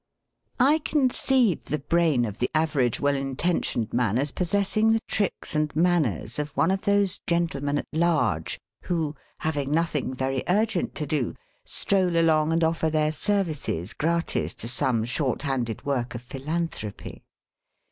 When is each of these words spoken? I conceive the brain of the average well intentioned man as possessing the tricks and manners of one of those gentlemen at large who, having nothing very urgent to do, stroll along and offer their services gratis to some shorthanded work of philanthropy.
I 0.59 0.79
conceive 0.79 1.65
the 1.65 1.77
brain 1.77 2.25
of 2.25 2.39
the 2.39 2.49
average 2.55 2.99
well 2.99 3.15
intentioned 3.15 3.93
man 3.93 4.17
as 4.17 4.31
possessing 4.31 4.93
the 4.93 4.99
tricks 5.01 5.53
and 5.53 5.75
manners 5.75 6.39
of 6.39 6.57
one 6.57 6.71
of 6.71 6.81
those 6.81 7.19
gentlemen 7.27 7.77
at 7.77 7.85
large 7.93 8.59
who, 8.85 9.13
having 9.41 9.69
nothing 9.69 10.11
very 10.15 10.43
urgent 10.47 10.95
to 10.95 11.05
do, 11.05 11.35
stroll 11.65 12.17
along 12.17 12.51
and 12.51 12.63
offer 12.63 12.89
their 12.89 13.11
services 13.11 13.93
gratis 13.93 14.55
to 14.55 14.67
some 14.67 15.05
shorthanded 15.05 15.85
work 15.85 16.15
of 16.15 16.23
philanthropy. 16.23 17.21